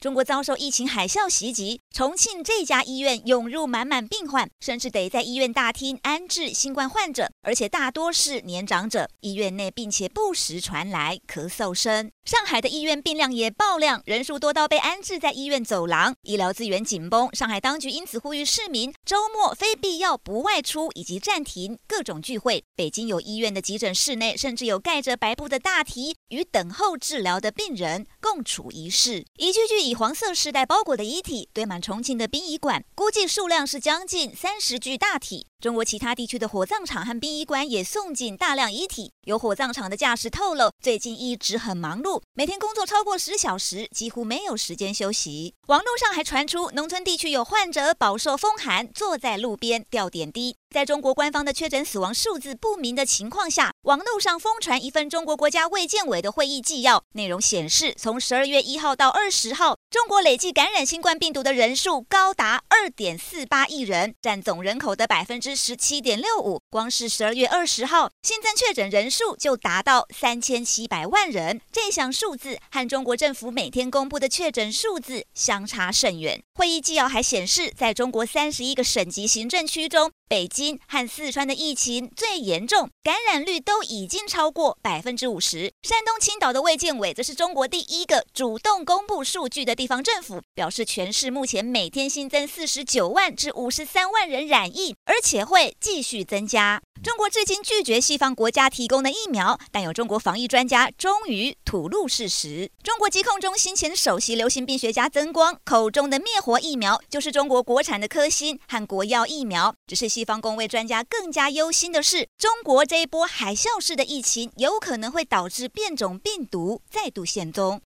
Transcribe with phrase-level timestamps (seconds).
[0.00, 9.10] 中国遭受疫情海啸袭击，重庆这家医院涌入满满病患，甚至得在医院大厅安置新冠患者，而且大多是年长者。
[9.20, 12.10] 医院内并且不时传来咳嗽声。
[12.24, 17.28] 上海的医院病量也爆量，人数多到被安置在医院走廊，医疗资源紧绷。
[17.34, 22.64] 上海当局因此呼吁市民周末非必要不外出，以及暂停各种聚会。
[22.74, 35.49] 北京有医院的急诊室内，甚至有盖着白布的大体，与等候治疗的病人共处一室，一具具以黄色尸袋包裹的遗体堆满重庆的殡仪馆，估计数量是将近三十具大体。
[35.60, 39.12] 中国其他地区的火葬场和殡仪馆也送进大量遗体。
[39.26, 45.54] 有火葬场的驾驶透露，最近一直很忙碌，每天工作超过十小时，几乎没有时间休息。
[45.66, 50.56] 网络上还传出，农村地区有患者饱受风寒，坐在路边吊点滴。
[50.70, 66.60] 在中国官方的确诊死亡数字不明的情况下，网络上疯传一份中国国家卫健委的会议纪要，内容显示，从十二月一号到二十号，中国累计感染新冠病毒的人数高达二点四八亿人，占总人口的百分之十七点六五。
[66.70, 76.42] 光是十二月二十号，新增确诊人数就达到三千七百万人，这项数字和中国政府每天公布的确诊数字相差甚远。
[76.54, 85.72] 会议纪要还显示，在中国三十一个省级行政区中，北京和四川的疫情最严重，感染率都已经超过百分之五十。
[85.82, 96.80] 山东青岛的卫健委则是中国第一个主动公布数据的地方政府，表示全市目前每天新增四十九万至五十三万人染疫，而且会继续增加。
[97.02, 102.70] 中国至今拒绝西方国家提供的疫苗，但有中国防疫专家终于吐露事实。
[102.82, 109.74] 中国疾控中心前首席流行病学家曾光口中的灭活疫苗，就是中国国产的科兴和国药疫苗。
[109.86, 117.78] 只是西方公卫专家更加忧心的是，中国这一波海啸式的疫情有可能会导致变种病毒再度现踪。